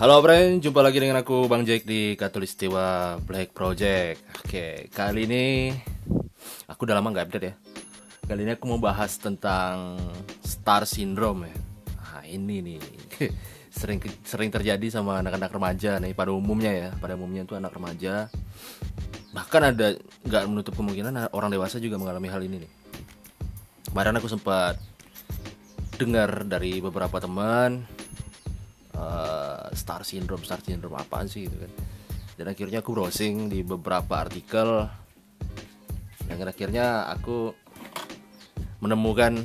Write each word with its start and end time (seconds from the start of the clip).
Halo 0.00 0.16
friend, 0.24 0.64
jumpa 0.64 0.80
lagi 0.80 0.96
dengan 0.96 1.20
aku 1.20 1.44
Bang 1.44 1.60
Jack 1.60 1.84
di 1.84 2.16
Katulistiwa 2.16 3.20
Black 3.20 3.52
Project. 3.52 4.24
Oke, 4.40 4.88
kali 4.88 5.28
ini 5.28 5.76
Aku 6.72 6.88
udah 6.88 6.96
lama 6.96 7.12
gak 7.12 7.28
update 7.28 7.44
ya. 7.44 7.54
Kali 8.24 8.48
ini 8.48 8.56
aku 8.56 8.64
mau 8.64 8.80
bahas 8.80 9.20
tentang 9.20 10.00
Star 10.40 10.88
Syndrome 10.88 11.52
ya. 11.52 11.56
Nah 12.00 12.24
ini 12.24 12.64
nih. 12.64 12.80
Sering 13.76 14.00
sering 14.24 14.48
terjadi 14.48 14.88
sama 14.88 15.20
anak-anak 15.20 15.52
remaja 15.52 16.00
nih. 16.00 16.16
Pada 16.16 16.32
umumnya 16.32 16.72
ya 16.72 16.88
Pada 16.96 17.20
umumnya 17.20 17.44
itu 17.44 17.60
anak 17.60 17.76
remaja. 17.76 18.32
Bahkan 19.36 19.62
ada 19.68 20.00
nggak 20.24 20.44
menutup 20.48 20.80
kemungkinan 20.80 21.28
orang 21.36 21.52
dewasa 21.52 21.76
juga 21.76 22.00
mengalami 22.00 22.32
hal 22.32 22.40
ini 22.40 22.64
nih. 22.64 22.72
Kemarin 23.92 24.16
aku 24.16 24.32
sempat 24.32 24.80
dengar 26.00 26.48
dari 26.48 26.80
beberapa 26.80 27.20
teman 27.20 27.99
star 29.72 30.02
syndrome 30.06 30.42
star 30.42 30.60
syndrome 30.62 30.96
apaan 30.98 31.26
sih 31.26 31.46
gitu 31.46 31.56
kan. 31.56 31.72
Dan 32.40 32.46
akhirnya 32.50 32.80
aku 32.80 32.90
browsing 32.96 33.52
di 33.52 33.60
beberapa 33.60 34.20
artikel. 34.20 34.88
Yang 36.30 36.54
akhirnya 36.56 37.10
aku 37.10 37.52
menemukan 38.80 39.44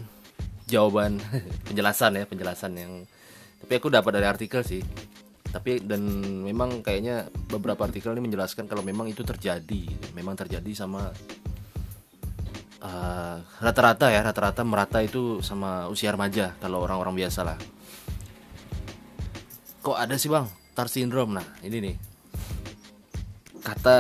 jawaban 0.70 1.20
penjelasan 1.68 2.18
ya 2.18 2.26
penjelasan 2.26 2.74
yang 2.80 2.94
tapi 3.62 3.74
aku 3.82 3.90
dapat 3.90 4.22
dari 4.22 4.28
artikel 4.30 4.62
sih. 4.62 4.82
Tapi 5.50 5.80
dan 5.88 6.04
memang 6.44 6.84
kayaknya 6.84 7.32
beberapa 7.48 7.88
artikel 7.88 8.12
ini 8.12 8.28
menjelaskan 8.28 8.68
kalau 8.68 8.84
memang 8.84 9.08
itu 9.08 9.24
terjadi. 9.24 9.88
Memang 10.12 10.36
terjadi 10.36 10.72
sama 10.76 11.10
Eh, 12.86 13.38
rata-rata 13.66 14.06
uh, 14.06 14.14
ya 14.14 14.22
rata-rata 14.22 14.62
merata 14.62 15.02
itu 15.02 15.42
sama 15.42 15.90
usia 15.90 16.14
remaja 16.14 16.54
kalau 16.62 16.86
orang-orang 16.86 17.26
biasa 17.26 17.42
lah 17.42 17.58
kok 19.86 19.94
ada 19.94 20.18
sih 20.18 20.34
bang? 20.34 20.50
Tar 20.74 20.90
syndrome 20.90 21.38
nah 21.38 21.46
ini 21.62 21.78
nih. 21.78 21.96
Kata 23.62 23.98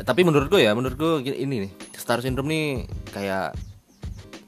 tapi 0.00 0.24
menurut 0.24 0.48
gue 0.48 0.64
ya 0.64 0.72
menurut 0.72 0.96
gue 0.96 1.36
ini 1.36 1.68
nih. 1.68 1.72
Star 1.92 2.24
syndrome 2.24 2.48
nih 2.48 2.88
kayak 3.12 3.52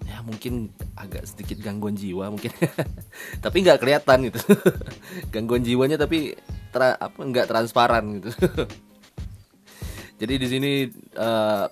ya 0.09 0.25
mungkin 0.25 0.73
agak 0.97 1.29
sedikit 1.29 1.61
gangguan 1.61 1.93
jiwa 1.93 2.33
mungkin. 2.33 2.49
Tapi 3.45 3.57
nggak 3.61 3.79
kelihatan 3.85 4.33
gitu. 4.33 4.41
Gangguan 5.35 5.63
jiwanya 5.63 6.01
tapi 6.01 6.35
tra, 6.73 6.97
apa 6.97 7.21
nggak 7.21 7.47
transparan 7.47 8.19
gitu. 8.19 8.33
Jadi 10.23 10.35
di 10.39 10.47
sini 10.47 10.73
uh, 11.19 11.67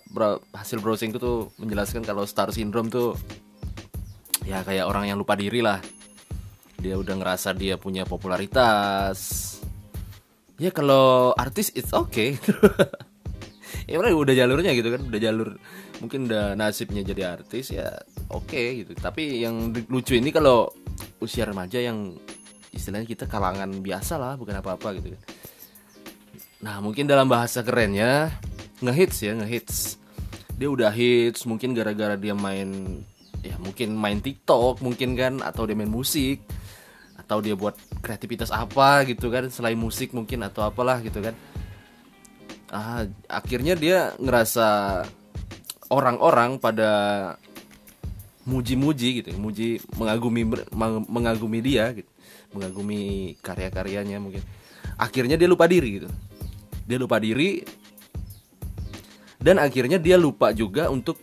hasil 0.52 0.82
browsing 0.82 1.14
tuh 1.14 1.54
menjelaskan 1.62 2.02
kalau 2.02 2.26
star 2.26 2.50
syndrome 2.50 2.90
tuh 2.90 3.14
ya 4.42 4.66
kayak 4.66 4.90
orang 4.90 5.06
yang 5.06 5.18
lupa 5.18 5.38
diri 5.38 5.62
lah. 5.62 5.78
Dia 6.80 6.96
udah 6.96 7.14
ngerasa 7.20 7.52
dia 7.52 7.76
punya 7.76 8.08
popularitas. 8.08 9.18
Ya 10.56 10.72
kalau 10.72 11.36
artis 11.36 11.72
it's 11.76 11.92
okay. 11.92 12.36
ya 13.90 14.00
udah 14.00 14.34
jalurnya 14.34 14.72
gitu 14.76 14.92
kan, 14.92 15.04
udah 15.08 15.20
jalur 15.20 15.56
mungkin 16.00 16.28
udah 16.28 16.56
nasibnya 16.56 17.04
jadi 17.04 17.36
artis 17.36 17.76
ya 17.76 17.92
oke 18.32 18.48
okay, 18.48 18.84
gitu. 18.84 18.96
Tapi 18.96 19.44
yang 19.44 19.72
lucu 19.92 20.16
ini 20.16 20.32
kalau 20.32 20.72
usia 21.20 21.44
remaja 21.44 21.80
yang 21.80 22.16
istilahnya 22.72 23.08
kita 23.08 23.24
kalangan 23.28 23.80
biasa 23.80 24.16
lah, 24.16 24.34
bukan 24.40 24.60
apa-apa 24.60 24.96
gitu 25.00 25.12
kan 25.12 25.22
Nah 26.60 26.76
mungkin 26.84 27.08
dalam 27.08 27.26
bahasa 27.28 27.64
kerennya 27.64 28.32
ngehits 28.84 29.24
ya 29.24 29.32
ngehits. 29.36 29.96
Dia 30.60 30.68
udah 30.68 30.92
hits 30.92 31.48
mungkin 31.48 31.72
gara-gara 31.72 32.20
dia 32.20 32.36
main 32.36 33.00
ya 33.40 33.56
mungkin 33.56 33.96
main 33.96 34.20
TikTok 34.20 34.84
mungkin 34.84 35.16
kan 35.16 35.40
atau 35.40 35.64
dia 35.64 35.72
main 35.72 35.88
musik 35.88 36.44
atau 37.30 37.38
dia 37.38 37.54
buat 37.54 37.78
kreativitas 38.02 38.50
apa 38.50 39.06
gitu 39.06 39.30
kan 39.30 39.46
selain 39.54 39.78
musik 39.78 40.10
mungkin 40.10 40.42
atau 40.42 40.66
apalah 40.66 40.98
gitu 40.98 41.22
kan. 41.22 41.38
Ah, 42.74 43.06
akhirnya 43.30 43.78
dia 43.78 44.18
ngerasa 44.18 45.02
orang-orang 45.94 46.58
pada 46.58 46.90
muji-muji 48.50 49.22
gitu, 49.22 49.30
muji 49.38 49.78
mengagumi 49.94 50.42
mengagumi 51.06 51.62
dia 51.62 51.94
gitu, 51.94 52.10
mengagumi 52.50 53.34
karya-karyanya 53.38 54.18
mungkin. 54.18 54.42
Akhirnya 54.98 55.38
dia 55.38 55.46
lupa 55.46 55.70
diri 55.70 56.02
gitu 56.02 56.10
dia 56.90 56.98
lupa 56.98 57.22
diri 57.22 57.62
dan 59.38 59.62
akhirnya 59.62 60.02
dia 60.02 60.18
lupa 60.18 60.50
juga 60.50 60.90
untuk 60.90 61.22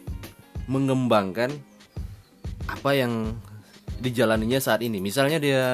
mengembangkan 0.72 1.51
apa 2.72 2.96
yang 2.96 3.35
dijalaninya 3.97 4.62
saat 4.62 4.81
ini. 4.85 5.02
Misalnya 5.02 5.41
dia 5.41 5.66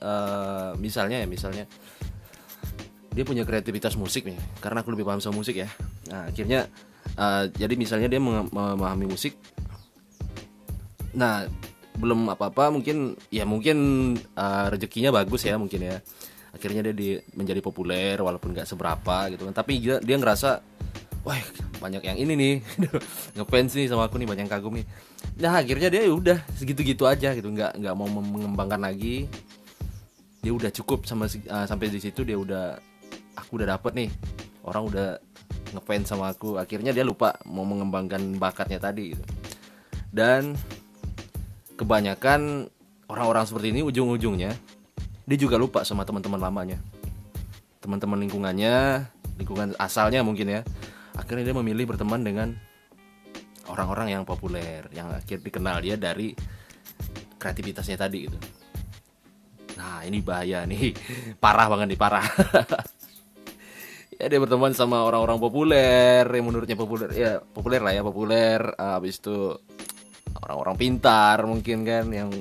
uh, 0.00 0.72
misalnya 0.80 1.20
ya 1.22 1.26
misalnya 1.28 1.64
dia 3.12 3.24
punya 3.26 3.42
kreativitas 3.42 3.98
musik 3.98 4.30
nih 4.30 4.38
karena 4.62 4.80
aku 4.84 4.94
lebih 4.94 5.04
paham 5.08 5.20
sama 5.20 5.40
musik 5.40 5.60
ya. 5.60 5.68
Nah 6.08 6.30
akhirnya 6.30 6.68
uh, 7.18 7.50
jadi 7.52 7.74
misalnya 7.76 8.08
dia 8.08 8.20
memahami 8.20 9.06
musik. 9.08 9.36
Nah 11.16 11.44
belum 11.98 12.30
apa 12.30 12.54
apa 12.54 12.70
mungkin 12.70 13.18
ya 13.28 13.42
mungkin 13.42 13.78
uh, 14.38 14.66
rezekinya 14.70 15.10
bagus 15.10 15.44
ya 15.44 15.58
mungkin 15.58 15.82
ya. 15.82 15.98
Akhirnya 16.48 16.80
dia 16.90 16.94
di, 16.96 17.08
menjadi 17.36 17.60
populer 17.60 18.16
walaupun 18.18 18.56
nggak 18.56 18.66
seberapa 18.66 19.28
gitu 19.30 19.44
kan. 19.50 19.54
Tapi 19.54 19.72
dia, 19.78 19.96
dia 20.00 20.16
ngerasa 20.16 20.64
wah 21.26 21.36
banyak 21.78 22.02
yang 22.02 22.18
ini 22.18 22.34
nih. 22.34 22.54
Ngefans 23.38 23.72
nih 23.78 23.86
sama 23.86 24.06
aku 24.10 24.18
nih 24.18 24.28
banyak 24.28 24.44
yang 24.46 24.52
kagum 24.52 24.74
nih. 24.76 24.86
Nah 25.38 25.62
akhirnya 25.62 25.88
dia 25.88 26.02
ya 26.06 26.12
udah 26.12 26.38
segitu-gitu 26.58 27.06
aja 27.06 27.32
gitu. 27.32 27.48
Nggak 27.48 27.78
nggak 27.78 27.94
mau 27.94 28.06
mengembangkan 28.10 28.82
lagi. 28.82 29.30
Dia 30.42 30.52
udah 30.54 30.70
cukup 30.70 31.06
sama 31.06 31.26
uh, 31.26 31.66
sampai 31.66 31.90
di 31.90 31.98
situ 31.98 32.22
dia 32.22 32.38
udah 32.38 32.78
aku 33.38 33.62
udah 33.62 33.78
dapet 33.78 33.92
nih. 33.94 34.10
Orang 34.66 34.90
udah 34.90 35.18
ngefans 35.72 36.10
sama 36.10 36.34
aku. 36.34 36.58
Akhirnya 36.58 36.90
dia 36.90 37.06
lupa 37.06 37.38
mau 37.46 37.64
mengembangkan 37.64 38.20
bakatnya 38.36 38.82
tadi 38.82 39.16
gitu. 39.16 39.24
Dan 40.10 40.58
kebanyakan 41.78 42.66
orang-orang 43.06 43.44
seperti 43.46 43.70
ini 43.70 43.80
ujung-ujungnya 43.86 44.52
dia 45.28 45.38
juga 45.38 45.60
lupa 45.60 45.84
sama 45.84 46.02
teman-teman 46.08 46.40
lamanya. 46.40 46.78
Teman-teman 47.78 48.18
lingkungannya 48.26 49.06
lingkungan 49.38 49.76
asalnya 49.78 50.26
mungkin 50.26 50.50
ya 50.50 50.60
akhirnya 51.18 51.50
dia 51.50 51.56
memilih 51.58 51.90
berteman 51.90 52.22
dengan 52.22 52.48
orang-orang 53.68 54.14
yang 54.14 54.22
populer 54.22 54.86
yang 54.94 55.10
akhirnya 55.12 55.44
dikenal 55.44 55.76
dia 55.82 55.98
dari 55.98 56.32
kreativitasnya 57.36 57.98
tadi 57.98 58.18
gitu. 58.26 58.38
Nah 59.78 60.02
ini 60.06 60.18
bahaya 60.22 60.66
nih. 60.66 60.94
Parah 61.42 61.66
banget 61.70 61.94
nih 61.94 62.00
parah. 62.00 62.26
Ya 64.18 64.26
dia 64.26 64.42
berteman 64.42 64.74
sama 64.74 65.06
orang-orang 65.06 65.38
populer 65.38 66.26
yang 66.26 66.50
menurutnya 66.50 66.74
populer 66.74 67.06
ya 67.14 67.38
populer 67.38 67.78
lah 67.78 67.94
ya 67.94 68.02
populer. 68.02 68.58
Habis 68.74 69.22
itu 69.22 69.54
orang-orang 70.42 70.74
pintar 70.74 71.38
mungkin 71.46 71.86
kan 71.86 72.10
yang 72.10 72.34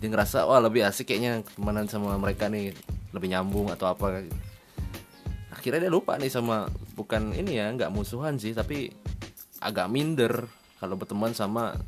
dia 0.00 0.08
ngerasa 0.08 0.48
wah 0.48 0.56
lebih 0.64 0.88
asik 0.88 1.12
kayaknya 1.12 1.44
temenan 1.52 1.84
sama 1.92 2.16
mereka 2.16 2.48
nih 2.48 2.72
lebih 3.12 3.28
nyambung 3.28 3.68
atau 3.68 3.92
apa. 3.92 4.24
Akhirnya 5.52 5.84
dia 5.84 5.92
lupa 5.92 6.16
nih 6.16 6.32
sama 6.32 6.64
bukan 6.98 7.30
ini 7.30 7.62
ya 7.62 7.70
nggak 7.70 7.94
musuhan 7.94 8.34
sih 8.42 8.50
tapi 8.50 8.90
agak 9.62 9.86
minder 9.86 10.50
kalau 10.82 10.98
berteman 10.98 11.30
sama 11.30 11.78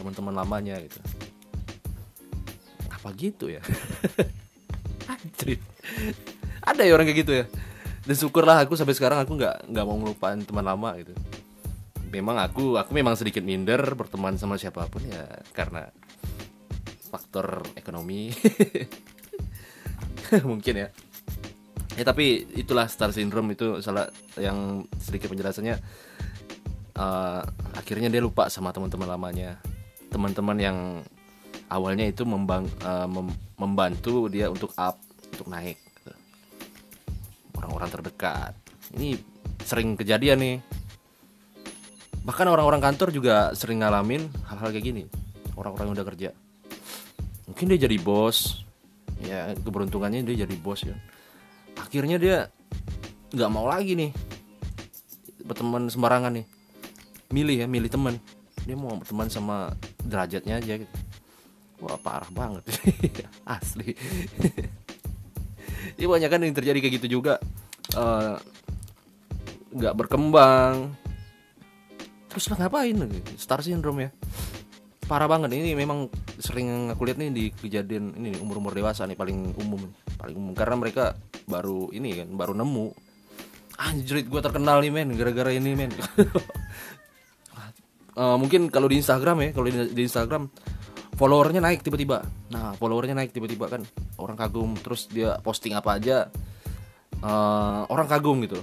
teman-teman 0.00 0.32
lamanya 0.32 0.80
gitu. 0.80 0.96
Apa 2.88 3.12
gitu 3.16 3.52
ya? 3.52 3.60
Ada 6.64 6.88
ya 6.88 6.92
orang 6.96 7.08
kayak 7.08 7.20
gitu 7.20 7.32
ya? 7.36 7.44
Dan 8.04 8.16
syukurlah 8.16 8.64
aku 8.64 8.80
sampai 8.80 8.96
sekarang 8.96 9.20
aku 9.20 9.36
nggak 9.36 9.68
nggak 9.68 9.84
mau 9.84 9.96
ngelupain 10.00 10.40
teman 10.40 10.64
lama 10.64 10.96
gitu. 10.96 11.12
Memang 12.08 12.40
aku 12.40 12.80
aku 12.80 12.96
memang 12.96 13.16
sedikit 13.16 13.44
minder 13.44 13.80
berteman 13.92 14.40
sama 14.40 14.56
siapa 14.56 14.88
pun 14.88 15.04
ya 15.04 15.24
karena 15.52 15.88
faktor 17.12 17.64
ekonomi. 17.76 18.32
Mungkin 20.50 20.74
ya 20.76 20.88
ya 22.00 22.04
tapi 22.08 22.48
itulah 22.56 22.88
star 22.88 23.12
syndrome 23.12 23.52
itu 23.52 23.84
salah 23.84 24.08
yang 24.40 24.88
sedikit 24.96 25.28
penjelasannya. 25.28 25.76
Uh, 26.96 27.44
akhirnya 27.76 28.08
dia 28.08 28.24
lupa 28.24 28.48
sama 28.48 28.72
teman-teman 28.72 29.04
lamanya. 29.04 29.60
Teman-teman 30.08 30.56
yang 30.56 30.78
awalnya 31.68 32.08
itu 32.08 32.24
membang, 32.24 32.64
uh, 32.80 33.04
mem 33.04 33.28
membantu 33.60 34.32
dia 34.32 34.48
untuk 34.48 34.72
up 34.80 34.96
untuk 35.28 35.52
naik 35.52 35.76
gitu. 35.76 36.12
orang-orang 37.60 37.88
terdekat. 37.92 38.56
Ini 38.96 39.20
sering 39.60 39.92
kejadian 40.00 40.40
nih. 40.40 40.56
Bahkan 42.24 42.48
orang-orang 42.48 42.80
kantor 42.80 43.12
juga 43.12 43.52
sering 43.52 43.84
ngalamin 43.84 44.24
hal-hal 44.48 44.72
kayak 44.72 44.88
gini. 44.88 45.04
Orang-orang 45.52 45.92
yang 45.92 45.96
udah 46.00 46.08
kerja. 46.08 46.30
Mungkin 47.44 47.76
dia 47.76 47.84
jadi 47.84 47.96
bos. 48.00 48.64
Ya 49.20 49.52
keberuntungannya 49.52 50.24
dia 50.24 50.48
jadi 50.48 50.56
bos 50.56 50.80
ya 50.80 50.96
akhirnya 51.80 52.16
dia 52.20 52.36
nggak 53.30 53.50
mau 53.50 53.66
lagi 53.66 53.94
nih 53.96 54.10
berteman 55.50 55.90
sembarangan 55.90 56.32
nih. 56.38 56.46
Milih 57.34 57.56
ya 57.64 57.66
milih 57.66 57.90
teman. 57.90 58.14
Dia 58.68 58.76
mau 58.78 58.94
berteman 58.94 59.26
sama 59.26 59.74
derajatnya 60.04 60.62
aja 60.62 60.78
gitu. 60.78 60.96
Wah 61.82 61.98
parah 61.98 62.30
banget. 62.30 62.62
Asli. 63.48 63.96
Iya 65.96 66.06
banyak 66.12 66.30
kan 66.30 66.40
yang 66.44 66.54
terjadi 66.54 66.78
kayak 66.78 66.94
gitu 67.02 67.20
juga. 67.20 67.42
Eh, 67.96 68.36
nggak 69.74 69.94
berkembang. 69.96 70.94
Terus 72.30 72.46
lah 72.46 72.58
ngapain 72.62 72.94
star 73.34 73.64
syndrome 73.64 74.06
ya. 74.06 74.10
Parah 75.10 75.26
banget. 75.26 75.50
Ini 75.50 75.74
memang 75.74 76.06
sering 76.38 76.94
aku 76.94 77.02
lihat 77.08 77.18
nih 77.18 77.30
di 77.34 77.44
kejadian 77.50 78.14
ini 78.14 78.38
umur 78.38 78.62
umur 78.62 78.72
dewasa 78.76 79.02
nih 79.08 79.18
paling 79.18 79.56
umum 79.58 79.90
paling 80.20 80.52
karena 80.52 80.76
mereka 80.76 81.04
baru 81.48 81.88
ini 81.96 82.20
kan 82.20 82.28
baru 82.36 82.52
nemu. 82.52 82.92
Anjrit 83.80 84.28
gue 84.28 84.40
terkenal 84.44 84.84
nih 84.84 84.92
men 84.92 85.16
gara-gara 85.16 85.50
ini 85.56 85.72
men. 85.72 85.92
Eh, 88.20 88.36
mungkin 88.36 88.68
kalau 88.68 88.90
di 88.90 89.00
Instagram 89.00 89.38
ya 89.38 89.48
kalau 89.54 89.70
di, 89.70 89.96
di 89.96 90.02
Instagram 90.04 90.50
followernya 91.16 91.64
naik 91.64 91.80
tiba-tiba. 91.80 92.20
Nah 92.52 92.76
followernya 92.76 93.16
naik 93.16 93.32
tiba-tiba 93.32 93.70
kan 93.70 93.86
orang 94.20 94.36
kagum 94.36 94.76
terus 94.76 95.08
dia 95.08 95.40
posting 95.40 95.72
apa 95.72 95.96
aja 95.96 96.28
eh, 97.22 97.80
orang 97.88 98.10
kagum 98.10 98.42
gitu. 98.44 98.60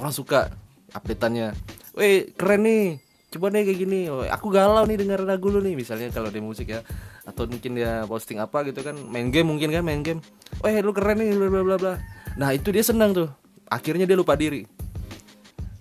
Orang 0.00 0.14
suka 0.14 0.48
updateannya. 0.96 1.52
Weh 1.98 2.32
keren 2.32 2.62
nih 2.64 3.02
coba 3.36 3.52
deh 3.52 3.68
kayak 3.68 3.78
gini. 3.84 4.08
Aku 4.32 4.48
galau 4.48 4.86
nih 4.88 4.96
dengar 4.96 5.20
lagu 5.26 5.52
lu 5.52 5.60
nih 5.60 5.76
misalnya 5.76 6.08
kalau 6.14 6.32
di 6.32 6.40
musik 6.40 6.72
ya 6.72 6.80
atau 7.22 7.46
mungkin 7.46 7.78
dia 7.78 8.02
posting 8.10 8.42
apa 8.42 8.66
gitu 8.66 8.82
kan 8.82 8.98
main 8.98 9.30
game 9.30 9.46
mungkin 9.46 9.70
kan 9.70 9.82
main 9.86 10.02
game. 10.02 10.18
Weh 10.62 10.82
lu 10.82 10.90
keren 10.90 11.22
nih 11.22 11.38
bla 11.38 11.62
bla 11.62 11.76
bla 11.78 11.94
nah 12.34 12.50
itu 12.50 12.74
dia 12.74 12.82
senang 12.82 13.14
tuh. 13.14 13.30
Akhirnya 13.70 14.04
dia 14.04 14.18
lupa 14.18 14.34
diri. 14.34 14.66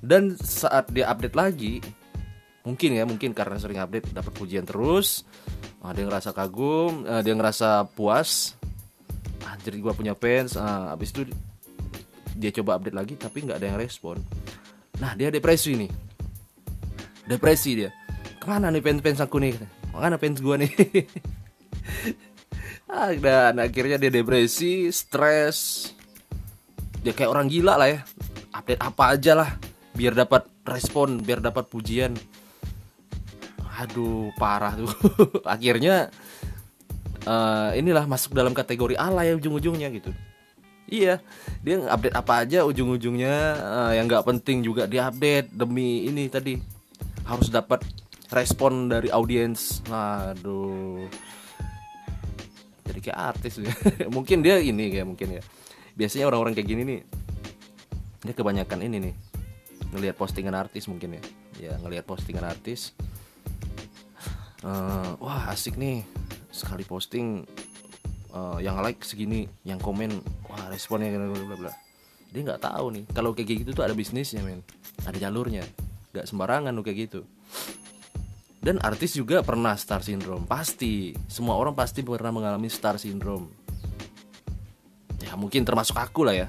Dan 0.02 0.34
saat 0.38 0.90
dia 0.94 1.10
update 1.10 1.38
lagi 1.38 1.82
mungkin 2.62 2.94
ya 2.94 3.04
mungkin 3.10 3.34
karena 3.34 3.58
sering 3.58 3.82
update 3.82 4.14
dapat 4.14 4.34
pujian 4.38 4.66
terus. 4.66 5.26
Ah, 5.82 5.98
dia 5.98 6.06
ngerasa 6.06 6.30
kagum 6.30 7.10
ah, 7.10 7.26
dia 7.26 7.34
ngerasa 7.34 7.90
puas. 7.98 8.54
Anjir 9.42 9.82
gua 9.82 9.98
punya 9.98 10.14
fans. 10.14 10.54
Ah, 10.54 10.94
abis 10.94 11.10
itu 11.10 11.26
dia 12.38 12.54
coba 12.54 12.78
update 12.78 12.98
lagi 12.98 13.14
tapi 13.18 13.50
nggak 13.50 13.58
ada 13.58 13.68
yang 13.74 13.80
respon. 13.82 14.22
Nah 15.02 15.18
dia 15.18 15.34
depresi 15.34 15.74
nih. 15.74 15.92
Depresi 17.26 17.72
dia. 17.74 17.90
Ke 18.38 18.46
mana 18.46 18.70
nih 18.70 18.82
fans 18.82 19.02
fans 19.02 19.22
aku 19.26 19.42
nih 19.42 19.81
mana 19.96 20.16
fans 20.16 20.40
gua 20.40 20.56
nih? 20.60 20.72
Ah, 22.92 23.16
dan 23.16 23.56
akhirnya 23.56 23.96
dia 23.96 24.12
depresi 24.12 24.92
stres. 24.92 25.90
Dia 27.00 27.16
kayak 27.16 27.32
orang 27.32 27.48
gila 27.48 27.80
lah 27.80 27.88
ya. 27.88 28.04
Update 28.52 28.84
apa 28.84 29.04
aja 29.16 29.32
lah 29.32 29.50
biar 29.96 30.12
dapat 30.12 30.44
respon 30.68 31.24
biar 31.24 31.40
dapat 31.40 31.72
pujian. 31.72 32.12
Aduh 33.80 34.36
parah 34.36 34.76
tuh. 34.76 34.92
Akhirnya 35.48 36.12
eh, 37.24 37.70
inilah 37.80 38.04
masuk 38.12 38.36
dalam 38.36 38.52
kategori 38.52 39.00
alay 39.00 39.40
ujung-ujungnya 39.40 39.88
gitu. 39.96 40.12
Iya 40.92 41.24
dia 41.64 41.88
update 41.88 42.20
apa 42.20 42.44
aja 42.44 42.68
ujung-ujungnya 42.68 43.36
eh, 43.56 43.92
yang 44.04 44.12
nggak 44.12 44.28
penting 44.28 44.68
juga 44.68 44.84
dia 44.84 45.08
update 45.08 45.48
demi 45.56 46.12
ini 46.12 46.28
tadi. 46.28 46.60
Harus 47.24 47.48
dapat 47.48 47.88
respon 48.32 48.88
dari 48.88 49.12
audiens. 49.12 49.84
Aduh. 49.92 51.06
Jadi 52.88 53.00
kayak 53.04 53.20
artis 53.20 53.60
ya. 53.60 53.72
mungkin 54.16 54.42
dia 54.42 54.58
ini 54.58 54.90
kayak 54.90 55.08
mungkin 55.08 55.38
ya. 55.38 55.44
Biasanya 55.94 56.32
orang-orang 56.32 56.56
kayak 56.56 56.70
gini 56.72 56.84
nih 56.88 57.02
dia 58.22 58.38
kebanyakan 58.38 58.86
ini 58.86 58.98
nih 59.10 59.16
ngelihat 59.92 60.16
postingan 60.16 60.56
artis 60.56 60.88
mungkin 60.88 61.20
ya. 61.20 61.24
Ya 61.60 61.74
ngelihat 61.84 62.08
postingan 62.08 62.48
artis. 62.48 62.96
Eh, 64.64 65.10
wah 65.20 65.52
asik 65.52 65.76
nih. 65.76 66.08
Sekali 66.52 66.88
posting 66.88 67.44
eh, 68.32 68.58
yang 68.64 68.80
like 68.80 69.04
segini 69.04 69.46
yang 69.68 69.78
komen 69.78 70.24
wah 70.48 70.72
responnya 70.72 71.12
bla 71.12 71.36
bla 71.36 71.58
bla 71.68 71.74
dia 72.32 72.48
nggak 72.48 72.64
tahu 72.64 72.96
nih. 72.96 73.04
Kalau 73.12 73.36
kayak 73.36 73.68
gitu 73.68 73.76
tuh 73.76 73.84
ada 73.84 73.92
bisnisnya 73.92 74.40
men. 74.40 74.64
Ada 75.04 75.28
jalurnya. 75.28 75.68
Nggak 76.16 76.32
sembarangan 76.32 76.72
tuh 76.72 76.84
kayak 76.88 77.00
gitu 77.12 77.22
dan 78.62 78.78
artis 78.86 79.18
juga 79.18 79.42
pernah 79.42 79.74
star 79.74 80.06
syndrome 80.06 80.46
pasti. 80.46 81.18
Semua 81.26 81.58
orang 81.58 81.74
pasti 81.74 82.06
pernah 82.06 82.30
mengalami 82.30 82.70
star 82.70 83.02
syndrome. 83.02 83.50
Ya 85.26 85.34
mungkin 85.34 85.66
termasuk 85.66 85.98
aku 85.98 86.30
lah 86.30 86.46
ya. 86.46 86.48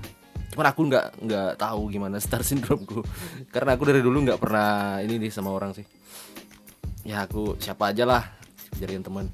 Cuman 0.52 0.68
aku 0.68 0.80
nggak 0.92 1.06
nggak 1.24 1.50
tahu 1.56 1.88
gimana 1.88 2.20
star 2.24 2.44
syndromeku. 2.44 3.00
Karena 3.48 3.80
aku 3.80 3.88
dari 3.88 4.04
dulu 4.04 4.28
nggak 4.28 4.36
pernah 4.36 5.00
ini 5.00 5.16
nih 5.16 5.32
sama 5.32 5.56
orang 5.56 5.72
sih. 5.72 5.88
Ya 7.08 7.24
aku 7.24 7.56
siapa 7.56 7.96
aja 7.96 8.04
lah 8.04 8.28
jadiin 8.76 9.00
teman. 9.00 9.32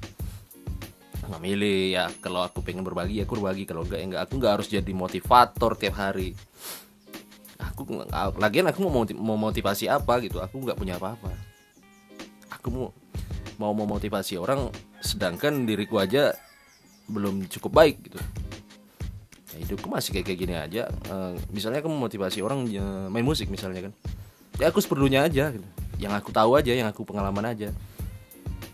Nggak 1.27 1.41
milih 1.43 1.99
ya 1.99 2.07
kalau 2.23 2.47
aku 2.47 2.63
pengen 2.63 2.87
berbagi 2.87 3.19
aku 3.27 3.43
berbagi. 3.43 3.67
Kalau 3.67 3.83
enggak 3.83 3.99
ya 3.99 4.05
enggak 4.07 4.23
aku 4.23 4.33
nggak 4.39 4.53
harus 4.55 4.67
jadi 4.71 4.91
motivator 4.95 5.75
tiap 5.75 5.99
hari. 5.99 6.31
Aku 7.59 7.83
lagian 8.39 8.71
aku 8.71 8.87
mau 8.87 9.35
motivasi 9.35 9.91
apa 9.91 10.23
gitu. 10.23 10.39
Aku 10.39 10.63
nggak 10.63 10.79
punya 10.79 10.95
apa-apa 10.95 11.48
aku 12.59 12.91
mau 13.59 13.71
memotivasi 13.71 14.35
orang 14.35 14.71
sedangkan 14.99 15.63
diriku 15.63 15.99
aja 15.99 16.35
belum 17.07 17.47
cukup 17.47 17.71
baik 17.71 17.95
gitu. 18.11 18.19
Ya 19.55 19.57
hidupku 19.65 19.87
masih 19.89 20.13
kayak 20.13 20.37
gini 20.37 20.55
aja. 20.55 20.87
Eh, 20.87 21.33
misalnya 21.49 21.81
aku 21.81 21.89
memotivasi 21.89 22.39
orang 22.43 22.69
eh, 22.69 23.07
main 23.09 23.25
musik 23.25 23.49
misalnya 23.49 23.89
kan. 23.89 23.93
Ya 24.59 24.69
aku 24.69 24.83
seperlunya 24.83 25.23
aja 25.25 25.51
gitu. 25.55 25.67
yang 25.99 26.15
aku 26.15 26.31
tahu 26.31 26.55
aja 26.55 26.71
yang 26.71 26.87
aku 26.87 27.03
pengalaman 27.03 27.43
aja. 27.43 27.75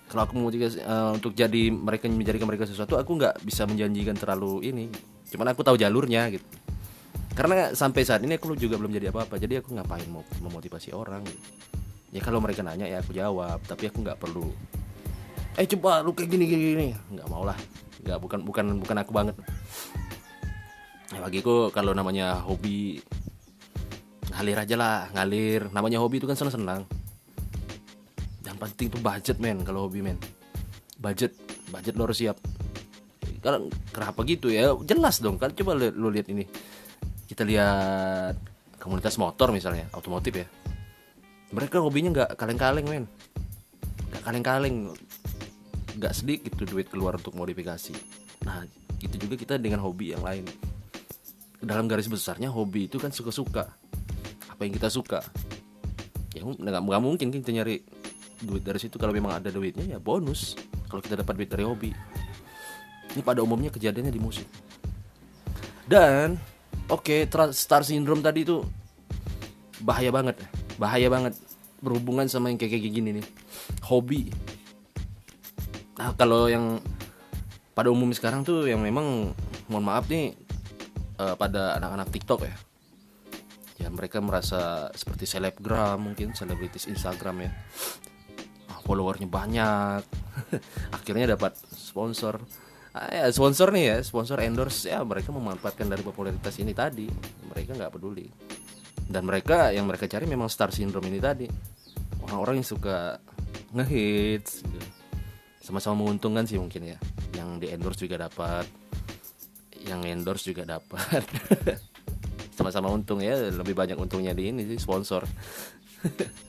Kalau 0.10 0.30
aku 0.30 0.38
memotivasi 0.38 0.82
eh, 0.82 1.12
untuk 1.16 1.34
jadi 1.34 1.74
mereka 1.74 2.06
menjadikan 2.12 2.46
mereka 2.46 2.70
sesuatu 2.70 2.98
aku 3.00 3.18
nggak 3.18 3.42
bisa 3.42 3.66
menjanjikan 3.66 4.14
terlalu 4.14 4.62
ini. 4.68 4.86
Cuman 5.32 5.50
aku 5.54 5.66
tahu 5.66 5.80
jalurnya 5.80 6.30
gitu. 6.30 6.46
Karena 7.36 7.76
sampai 7.76 8.08
saat 8.08 8.24
ini 8.24 8.40
aku 8.40 8.54
juga 8.56 8.80
belum 8.80 8.94
jadi 8.94 9.10
apa-apa. 9.12 9.36
Jadi 9.42 9.60
aku 9.60 9.76
ngapain 9.76 10.08
mau 10.08 10.24
memotivasi 10.44 10.94
orang 10.94 11.26
gitu. 11.26 11.42
Ya 12.16 12.24
kalau 12.24 12.40
mereka 12.40 12.64
nanya 12.64 12.88
ya 12.88 13.04
aku 13.04 13.12
jawab 13.12 13.60
tapi 13.68 13.92
aku 13.92 14.00
nggak 14.00 14.16
perlu. 14.16 14.48
Eh 15.60 15.68
coba 15.68 16.00
lu 16.00 16.16
kayak 16.16 16.32
gini 16.32 16.48
gini 16.48 16.64
gini. 16.72 16.88
Nggak 17.12 17.28
mau 17.28 17.44
lah. 17.44 17.60
Nggak 18.00 18.18
bukan 18.24 18.40
bukan 18.48 18.66
bukan 18.80 18.98
aku 19.04 19.12
banget. 19.12 19.36
Ya 21.12 21.20
bagiku 21.20 21.68
kalau 21.76 21.92
namanya 21.92 22.40
hobi 22.40 23.04
ngalir 24.32 24.64
aja 24.64 24.76
lah 24.80 24.98
ngalir. 25.12 25.68
Namanya 25.76 26.00
hobi 26.00 26.24
itu 26.24 26.28
kan 26.28 26.40
senang 26.40 26.56
senang 26.56 26.82
yang 28.48 28.56
penting 28.56 28.88
tuh 28.88 29.04
budget 29.04 29.36
men 29.44 29.60
kalau 29.68 29.92
hobi 29.92 30.00
men. 30.00 30.16
Budget 30.96 31.36
budget 31.68 32.00
lo 32.00 32.08
harus 32.08 32.24
siap. 32.24 32.40
Kalau 33.44 33.68
kenapa 33.92 34.24
gitu 34.24 34.48
ya? 34.48 34.72
Jelas 34.88 35.20
dong 35.20 35.36
kan? 35.36 35.52
Coba 35.52 35.76
lu, 35.76 35.92
lu 35.92 36.08
lihat 36.16 36.32
ini. 36.32 36.48
Kita 37.28 37.44
lihat 37.44 38.40
komunitas 38.80 39.20
motor 39.20 39.52
misalnya 39.52 39.92
otomotif 39.92 40.32
ya 40.40 40.48
mereka 41.56 41.80
hobinya 41.80 42.12
nggak 42.12 42.30
kaleng-kaleng 42.36 42.84
men. 42.84 43.06
Nggak 44.12 44.22
kaleng-kaleng. 44.28 44.92
Nggak 45.96 46.14
sedikit 46.14 46.52
tuh 46.60 46.68
duit 46.68 46.92
keluar 46.92 47.16
untuk 47.16 47.32
modifikasi. 47.40 47.96
Nah 48.44 48.68
itu 49.00 49.16
juga 49.16 49.40
kita 49.40 49.56
dengan 49.56 49.80
hobi 49.80 50.12
yang 50.12 50.20
lain. 50.20 50.44
Dalam 51.64 51.88
garis 51.88 52.12
besarnya 52.12 52.52
hobi 52.52 52.92
itu 52.92 53.00
kan 53.00 53.16
suka-suka. 53.16 53.72
Apa 54.52 54.68
yang 54.68 54.76
kita 54.76 54.92
suka? 54.92 55.24
Ya 56.36 56.44
nggak 56.44 56.84
mungkin 57.00 57.32
kita 57.32 57.56
nyari 57.56 57.80
duit 58.44 58.68
dari 58.68 58.76
situ. 58.76 59.00
Kalau 59.00 59.16
memang 59.16 59.40
ada 59.40 59.48
duitnya 59.48 59.96
ya 59.96 59.98
bonus. 60.04 60.60
Kalau 60.92 61.00
kita 61.00 61.24
dapat 61.24 61.40
duit 61.40 61.48
dari 61.48 61.64
hobi. 61.64 61.96
Ini 63.16 63.24
pada 63.24 63.40
umumnya 63.40 63.72
kejadiannya 63.72 64.12
di 64.12 64.20
musik. 64.20 64.48
Dan 65.88 66.36
oke 66.92 67.32
tra- 67.32 67.56
star 67.56 67.88
syndrome 67.88 68.20
tadi 68.20 68.44
itu 68.44 68.60
bahaya 69.80 70.12
banget 70.12 70.44
bahaya 70.76 71.08
banget. 71.08 71.34
Berhubungan 71.84 72.26
sama 72.32 72.50
yang 72.50 72.58
kayak 72.60 72.80
kayak 72.80 72.94
gini 72.94 73.10
nih. 73.22 73.26
Hobi. 73.86 74.32
Nah 75.96 76.12
kalau 76.16 76.52
yang 76.52 76.80
pada 77.76 77.92
umum 77.92 78.12
sekarang 78.16 78.48
tuh 78.48 78.68
yang 78.68 78.80
memang 78.80 79.36
mohon 79.68 79.86
maaf 79.86 80.08
nih 80.08 80.36
eh, 81.20 81.36
pada 81.36 81.76
anak-anak 81.80 82.10
TikTok 82.12 82.42
ya. 82.48 82.56
Ya 83.76 83.88
mereka 83.92 84.24
merasa 84.24 84.90
seperti 84.96 85.28
selebgram 85.28 86.00
mungkin 86.00 86.32
selebritis 86.32 86.88
Instagram 86.88 87.48
ya. 87.48 87.52
Ah, 88.72 88.80
followernya 88.84 89.28
banyak. 89.28 90.02
Akhirnya 90.96 91.36
dapat 91.36 91.60
sponsor. 91.76 92.40
Ah, 92.96 93.12
ya 93.12 93.28
sponsor 93.36 93.76
nih 93.76 93.84
ya 93.92 93.98
sponsor 94.00 94.40
endorse. 94.40 94.88
Ya 94.88 95.04
mereka 95.04 95.36
memanfaatkan 95.36 95.92
dari 95.92 96.02
popularitas 96.02 96.56
ini 96.64 96.72
tadi. 96.72 97.12
Mereka 97.52 97.76
nggak 97.76 97.92
peduli 97.92 98.55
dan 99.06 99.24
mereka 99.26 99.70
yang 99.70 99.86
mereka 99.86 100.10
cari 100.10 100.26
memang 100.26 100.50
star 100.50 100.74
syndrome 100.74 101.08
ini 101.10 101.20
tadi. 101.22 101.48
Orang-orang 102.26 102.62
yang 102.62 102.68
suka 102.68 103.22
ngehits 103.76 104.66
gitu. 104.66 104.88
sama-sama 105.66 106.06
menguntungkan 106.06 106.46
sih 106.46 106.62
mungkin 106.62 106.94
ya. 106.94 106.98
Yang 107.34 107.50
di 107.62 107.68
endorse 107.74 108.00
juga 108.06 108.30
dapat. 108.30 108.66
Yang 109.86 110.02
endorse 110.14 110.46
juga 110.46 110.64
dapat. 110.78 111.22
Sama-sama 112.58 112.90
untung 112.94 113.22
ya. 113.22 113.38
Lebih 113.50 113.74
banyak 113.74 113.98
untungnya 113.98 114.34
di 114.34 114.50
ini 114.50 114.66
sih 114.66 114.78
sponsor. 114.82 115.26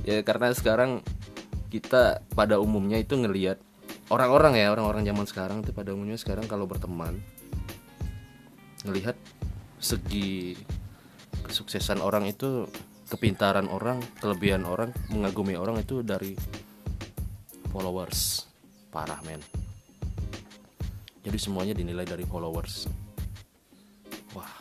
Ya 0.00 0.24
karena 0.24 0.48
sekarang 0.56 1.04
kita 1.68 2.24
pada 2.32 2.56
umumnya 2.56 2.96
itu 2.96 3.20
ngelihat 3.20 3.60
orang-orang 4.08 4.58
ya 4.58 4.72
orang-orang 4.72 5.04
zaman 5.06 5.26
sekarang 5.28 5.58
itu 5.62 5.76
pada 5.76 5.92
umumnya 5.92 6.16
sekarang 6.16 6.48
kalau 6.48 6.64
berteman 6.64 7.20
ngelihat 8.88 9.14
segi 9.76 10.56
kesuksesan 11.50 11.98
orang 11.98 12.30
itu 12.30 12.70
kepintaran 13.10 13.66
orang 13.66 13.98
kelebihan 14.22 14.62
orang 14.62 14.94
mengagumi 15.10 15.58
orang 15.58 15.82
itu 15.82 16.06
dari 16.06 16.38
followers. 17.74 18.46
Parah 18.94 19.18
men. 19.26 19.42
Jadi 21.26 21.38
semuanya 21.42 21.74
dinilai 21.74 22.06
dari 22.06 22.22
followers. 22.22 22.86
Wah. 24.38 24.54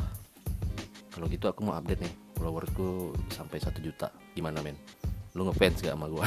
Kalau 1.14 1.30
gitu 1.30 1.46
aku 1.46 1.62
mau 1.62 1.78
update 1.78 2.02
nih 2.02 2.14
followersku 2.34 3.14
sampai 3.30 3.62
satu 3.62 3.86
juta. 3.86 4.10
Gimana 4.34 4.66
men? 4.66 4.74
Lu 5.38 5.46
ngefans 5.46 5.86
gak 5.86 5.94
sama 5.94 6.10
gua? 6.10 6.26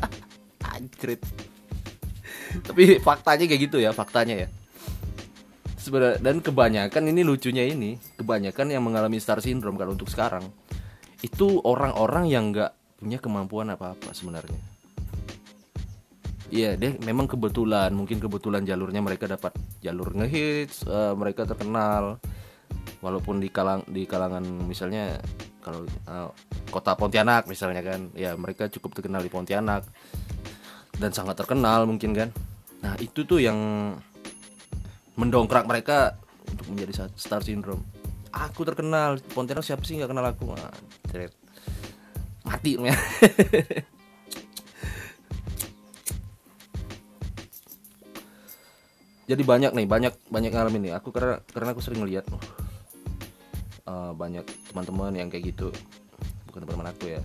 Anjrit. 0.74 1.18
Tapi 2.62 3.02
faktanya 3.02 3.46
kayak 3.50 3.62
gitu 3.70 3.82
ya 3.82 3.90
faktanya 3.90 4.46
ya 4.46 4.48
sebenarnya 5.80 6.20
dan 6.20 6.44
kebanyakan 6.44 7.02
ini 7.08 7.24
lucunya 7.24 7.64
ini 7.64 7.96
kebanyakan 8.20 8.68
yang 8.68 8.84
mengalami 8.84 9.16
star 9.16 9.40
syndrome 9.40 9.80
kalau 9.80 9.96
untuk 9.96 10.12
sekarang 10.12 10.44
itu 11.24 11.60
orang-orang 11.64 12.28
yang 12.28 12.52
nggak 12.52 13.00
punya 13.00 13.16
kemampuan 13.16 13.72
apa-apa 13.72 14.12
sebenarnya 14.12 14.60
Iya, 16.50 16.74
deh 16.74 16.98
memang 17.06 17.30
kebetulan, 17.30 17.94
mungkin 17.94 18.18
kebetulan 18.18 18.66
jalurnya 18.66 18.98
mereka 18.98 19.30
dapat 19.30 19.54
jalur 19.78 20.10
ngehits, 20.18 20.82
uh, 20.82 21.14
mereka 21.14 21.46
terkenal. 21.46 22.18
Walaupun 22.98 23.38
di 23.38 23.54
kalang 23.54 23.86
di 23.86 24.02
kalangan 24.02 24.42
misalnya 24.66 25.14
kalau 25.62 25.86
uh, 26.10 26.34
kota 26.74 26.98
Pontianak 26.98 27.46
misalnya 27.46 27.86
kan, 27.86 28.10
ya 28.18 28.34
mereka 28.34 28.66
cukup 28.66 28.98
terkenal 28.98 29.22
di 29.22 29.30
Pontianak 29.30 29.86
dan 30.98 31.14
sangat 31.14 31.38
terkenal 31.38 31.86
mungkin 31.86 32.18
kan. 32.18 32.28
Nah, 32.82 32.98
itu 32.98 33.22
tuh 33.22 33.38
yang 33.38 33.54
mendongkrak 35.18 35.66
mereka 35.66 36.18
untuk 36.50 36.66
menjadi 36.70 37.08
star 37.18 37.42
syndrome. 37.42 37.82
Aku 38.30 38.62
terkenal, 38.62 39.18
Pontianak 39.34 39.66
siapa 39.66 39.82
sih 39.82 39.98
nggak 39.98 40.10
kenal 40.14 40.22
aku? 40.22 40.54
Nah, 40.54 40.70
mati 42.46 42.78
ya. 42.78 42.94
jadi 49.30 49.42
banyak 49.46 49.70
nih 49.74 49.86
banyak 49.86 50.14
banyak 50.30 50.50
ngalamin 50.54 50.90
nih. 50.90 50.94
Aku 50.98 51.10
karena 51.10 51.42
karena 51.50 51.74
aku 51.74 51.82
sering 51.82 52.06
lihat 52.06 52.26
uh, 53.86 54.14
banyak 54.14 54.46
teman-teman 54.70 55.14
yang 55.18 55.26
kayak 55.26 55.50
gitu. 55.54 55.74
Bukan 56.50 56.62
teman-teman 56.66 56.94
aku 56.94 57.10
ya. 57.10 57.22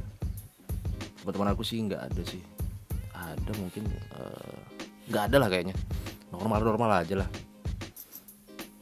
Teman-teman 1.22 1.54
aku 1.54 1.62
sih 1.62 1.86
nggak 1.86 2.01
ada 2.01 2.22
sih. 2.25 2.42
Ada 3.15 3.51
mungkin 3.58 3.89
eh, 3.89 4.58
nggak 5.10 5.24
uh, 5.24 5.27
ada 5.30 5.38
lah 5.38 5.50
kayaknya. 5.50 5.77
Normal 6.34 6.62
normal 6.65 7.06
aja 7.06 7.15
lah 7.22 7.30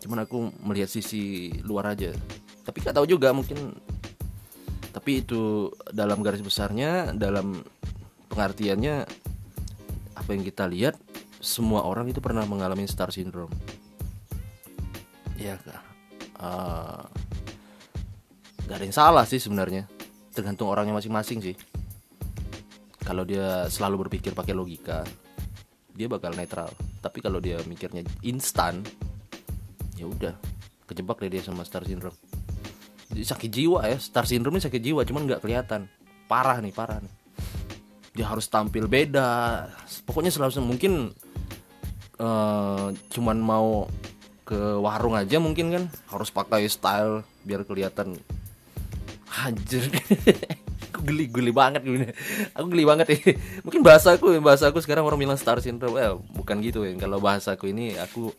cuman 0.03 0.27
aku 0.27 0.51
melihat 0.67 0.91
sisi 0.91 1.55
luar 1.63 1.95
aja. 1.95 2.11
Tapi 2.67 2.77
nggak 2.83 2.95
tahu 2.99 3.07
juga 3.07 3.31
mungkin. 3.31 3.71
Tapi 4.93 5.25
itu 5.25 5.71
dalam 5.89 6.21
garis 6.21 6.43
besarnya 6.43 7.15
dalam 7.15 7.63
pengertiannya 8.29 9.07
apa 10.13 10.29
yang 10.29 10.43
kita 10.45 10.69
lihat 10.69 10.99
semua 11.41 11.87
orang 11.87 12.11
itu 12.11 12.19
pernah 12.19 12.45
mengalami 12.45 12.85
star 12.85 13.09
syndrome. 13.09 13.51
Ya 15.39 15.57
uh, 16.39 17.03
gak 18.69 18.77
ada 18.77 18.85
yang 18.85 18.95
salah 18.95 19.25
sih 19.25 19.41
sebenarnya. 19.41 19.89
Tergantung 20.35 20.69
orangnya 20.69 20.93
masing-masing 20.93 21.41
sih. 21.41 21.55
Kalau 23.03 23.27
dia 23.27 23.67
selalu 23.67 24.07
berpikir 24.07 24.31
pakai 24.31 24.55
logika 24.55 25.03
dia 25.93 26.09
bakal 26.09 26.33
netral. 26.33 26.69
Tapi 26.99 27.21
kalau 27.21 27.37
dia 27.37 27.61
mikirnya 27.69 28.01
instan 28.25 28.81
ya 29.97 30.05
udah 30.09 30.33
kejebak 30.89 31.21
deh 31.23 31.39
dia 31.39 31.43
sama 31.43 31.63
star 31.63 31.85
syndrome. 31.87 32.15
Sakit 33.13 33.49
jiwa 33.49 33.85
ya 33.85 33.97
star 34.01 34.25
syndrome 34.25 34.57
ini 34.57 34.63
sakit 34.65 34.81
jiwa 34.81 35.01
cuman 35.05 35.25
nggak 35.29 35.41
kelihatan. 35.41 35.89
Parah 36.25 36.59
nih 36.59 36.73
parah 36.73 36.99
nih. 36.99 37.13
Dia 38.13 38.29
harus 38.29 38.45
tampil 38.49 38.85
beda. 38.85 39.65
Pokoknya 40.05 40.29
selalu 40.29 40.61
mungkin 40.61 40.93
uh, 42.21 42.93
cuman 43.09 43.37
mau 43.41 43.89
ke 44.43 44.57
warung 44.81 45.17
aja 45.17 45.37
mungkin 45.37 45.73
kan. 45.73 45.83
Harus 46.09 46.29
pakai 46.29 46.65
style 46.69 47.25
biar 47.45 47.65
kelihatan. 47.65 48.17
Anjir. 49.33 49.89
Aku 50.93 51.01
geli 51.09 51.25
geli 51.25 51.49
banget 51.49 51.81
gini. 51.85 52.05
Aku 52.53 52.69
geli 52.69 52.85
banget 52.85 53.17
ya 53.17 53.17
mungkin 53.65 53.81
bahasa 53.81 54.13
aku 54.13 54.29
bahasa 54.37 54.69
aku 54.69 54.77
sekarang 54.77 55.09
orang 55.09 55.17
bilang 55.17 55.41
star 55.41 55.57
syndrome. 55.57 55.97
Well, 55.97 56.21
bukan 56.37 56.61
gitu 56.61 56.85
ya 56.85 56.93
kalau 57.01 57.17
bahasa 57.17 57.57
aku 57.57 57.73
ini 57.73 57.97
aku 57.97 58.29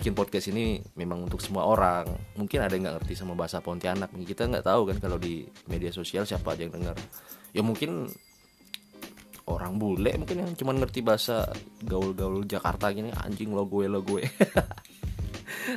bikin 0.00 0.16
podcast 0.16 0.48
ini 0.48 0.80
memang 0.96 1.28
untuk 1.28 1.44
semua 1.44 1.68
orang. 1.68 2.08
Mungkin 2.40 2.64
ada 2.64 2.72
yang 2.72 2.88
nggak 2.88 3.04
ngerti 3.04 3.20
sama 3.20 3.36
bahasa 3.36 3.60
Pontianak 3.60 4.08
kita 4.24 4.48
nggak 4.48 4.64
tahu 4.64 4.88
kan 4.88 4.96
kalau 4.96 5.20
di 5.20 5.44
media 5.68 5.92
sosial 5.92 6.24
siapa 6.24 6.56
aja 6.56 6.64
yang 6.64 6.72
dengar. 6.72 6.96
Ya 7.52 7.60
mungkin 7.60 8.08
orang 9.44 9.76
bule 9.76 10.16
mungkin 10.16 10.40
yang 10.40 10.50
cuma 10.56 10.72
ngerti 10.72 11.04
bahasa 11.04 11.52
gaul-gaul 11.84 12.48
Jakarta 12.48 12.88
gini 12.94 13.10
anjing 13.12 13.50
lo 13.50 13.66
gue 13.66 13.90
lo 13.90 13.98
gue 13.98 14.22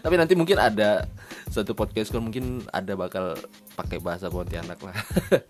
tapi 0.06 0.13
nanti 0.13 0.38
mungkin 0.38 0.62
ada 0.62 1.10
satu 1.50 1.74
podcast 1.74 2.13
kan 2.13 2.22
mungkin 2.22 2.62
ada 2.70 2.94
bakal 2.94 3.34
pakai 3.74 3.98
bahasa 3.98 4.30
Pontianak 4.30 4.77
lah. 4.80 4.96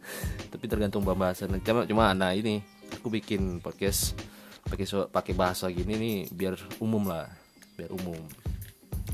Tapi 0.51 0.65
tergantung 0.65 1.03
pembahasan 1.03 1.59
cuma 1.61 1.83
cuma 1.85 2.15
nah 2.15 2.31
ini 2.31 2.63
aku 2.95 3.11
bikin 3.11 3.59
podcast 3.59 4.17
pakai 4.65 4.87
pakai 5.11 5.33
bahasa 5.35 5.67
gini 5.69 5.93
nih 5.99 6.17
biar 6.31 6.55
umum 6.79 7.03
lah 7.05 7.27
biar 7.75 7.91
umum 7.91 8.17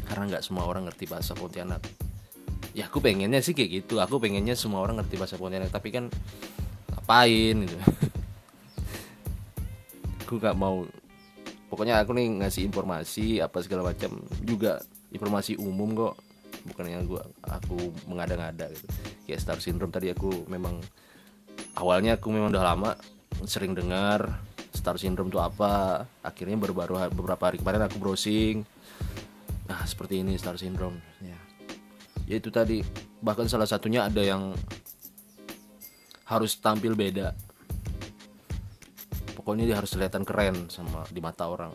karena 0.10 0.26
nggak 0.26 0.44
semua 0.44 0.66
orang 0.66 0.90
ngerti 0.90 1.06
bahasa 1.06 1.38
Pontianak. 1.38 1.86
Ya 2.74 2.90
aku 2.90 2.98
pengennya 2.98 3.46
sih 3.46 3.54
kayak 3.54 3.86
gitu. 3.86 4.02
Aku 4.02 4.18
pengennya 4.18 4.58
semua 4.58 4.82
orang 4.82 4.98
ngerti 4.98 5.22
bahasa 5.22 5.38
Pontianak 5.38 5.70
tapi 5.70 5.94
kan 5.94 6.10
ngapain 6.90 7.70
gitu? 7.70 7.78
Aku 10.26 10.42
nggak 10.42 10.58
mau. 10.58 10.86
Pokoknya 11.70 12.02
aku 12.02 12.18
nih 12.18 12.42
ngasih 12.42 12.66
informasi 12.66 13.42
apa 13.42 13.62
segala 13.66 13.94
macam. 13.94 14.18
Juga 14.42 14.82
informasi 15.14 15.58
umum 15.58 15.94
kok. 15.98 16.16
Bukannya 16.70 17.02
gua 17.06 17.26
aku 17.46 17.94
mengada-ngada 18.06 18.70
gitu. 18.74 18.86
Kayak 19.26 19.42
star 19.42 19.58
syndrome 19.58 19.94
tadi 19.94 20.14
aku 20.14 20.46
memang 20.50 20.82
awalnya 21.78 22.18
aku 22.18 22.30
memang 22.30 22.54
udah 22.54 22.62
lama 22.62 22.94
sering 23.46 23.74
dengar 23.74 24.38
star 24.70 25.02
syndrome 25.02 25.34
itu 25.34 25.42
apa. 25.42 26.06
Akhirnya 26.22 26.62
baru-baru 26.62 27.10
beberapa 27.10 27.50
hari 27.50 27.58
kemarin 27.58 27.90
aku 27.90 27.98
browsing 27.98 28.62
seperti 29.86 30.24
ini 30.24 30.36
star 30.40 30.56
syndrome. 30.56 31.00
Ya. 31.22 31.38
Ya 32.30 32.36
itu 32.40 32.50
tadi. 32.50 32.82
Bahkan 33.20 33.52
salah 33.52 33.68
satunya 33.68 34.08
ada 34.08 34.24
yang 34.24 34.56
harus 36.30 36.56
tampil 36.62 36.94
beda. 36.94 37.34
Pokoknya 39.34 39.66
dia 39.66 39.76
harus 39.82 39.90
kelihatan 39.92 40.24
keren 40.24 40.70
sama 40.70 41.04
di 41.10 41.20
mata 41.20 41.50
orang. 41.50 41.74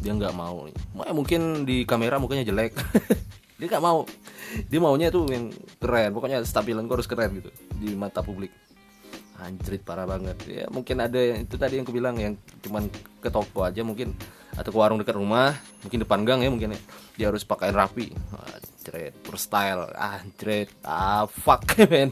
Dia 0.00 0.16
nggak 0.16 0.32
mau. 0.32 0.70
Eh, 0.70 1.14
mungkin 1.14 1.66
di 1.68 1.84
kamera 1.84 2.16
mukanya 2.16 2.46
jelek. 2.46 2.72
Dia 3.60 3.68
nggak 3.68 3.84
mau. 3.84 4.08
Dia 4.72 4.80
maunya 4.80 5.12
tuh 5.12 5.28
yang 5.28 5.52
keren. 5.76 6.16
Pokoknya 6.16 6.40
stabilan 6.40 6.88
harus 6.88 7.04
keren 7.04 7.36
gitu 7.36 7.52
di 7.76 7.92
mata 7.92 8.24
publik. 8.24 8.48
Anjrit 9.36 9.84
parah 9.84 10.08
banget. 10.08 10.40
Ya 10.48 10.64
mungkin 10.72 11.04
ada 11.04 11.20
yang 11.20 11.44
itu 11.44 11.60
tadi 11.60 11.76
yang 11.76 11.84
aku 11.84 11.92
bilang 11.92 12.16
yang 12.16 12.40
cuman 12.64 12.88
ke 13.20 13.28
toko 13.28 13.68
aja 13.68 13.84
mungkin 13.84 14.16
atau 14.58 14.70
ke 14.74 14.78
warung 14.78 14.98
dekat 14.98 15.14
rumah 15.14 15.54
mungkin 15.86 16.02
depan 16.02 16.26
gang 16.26 16.40
ya 16.42 16.50
mungkin 16.50 16.74
ya. 16.74 16.80
dia 17.16 17.26
harus 17.30 17.46
pakai 17.46 17.70
rapi. 17.70 18.10
Anjrit 18.34 19.14
per 19.22 19.36
style 19.36 19.92
anjrit 19.94 20.70
ah 20.82 21.28
fuck 21.28 21.62
man 21.90 22.10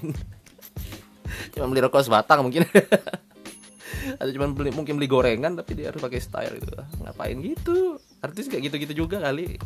cuma 1.53 1.67
beli 1.69 1.81
rokok 1.85 2.05
sebatang 2.05 2.45
mungkin. 2.45 2.65
Atau 4.21 4.33
cuma 4.35 4.49
beli 4.53 4.71
mungkin 4.73 4.97
beli 4.97 5.09
gorengan 5.11 5.59
tapi 5.59 5.77
dia 5.77 5.93
harus 5.93 6.01
pakai 6.01 6.21
style 6.21 6.55
gitu. 6.61 6.73
Ngapain 7.05 7.37
gitu? 7.43 8.01
Artis 8.25 8.49
kayak 8.49 8.71
gitu-gitu 8.71 9.05
juga 9.05 9.21
kali. 9.21 9.59